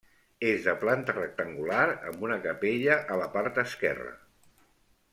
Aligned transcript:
És 0.51 0.63
de 0.67 0.71
planta 0.83 1.15
rectangular 1.17 1.85
amb 1.91 2.25
una 2.31 2.39
capella 2.49 2.99
a 3.17 3.21
la 3.25 3.31
part 3.39 3.63
esquerra. 3.69 4.19